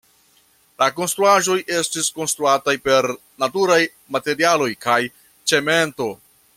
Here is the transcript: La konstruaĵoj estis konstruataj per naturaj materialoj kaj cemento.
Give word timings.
La 0.83 0.85
konstruaĵoj 0.99 1.57
estis 1.81 2.09
konstruataj 2.15 2.75
per 2.89 3.09
naturaj 3.45 3.79
materialoj 4.17 4.71
kaj 4.87 5.01
cemento. 5.53 6.15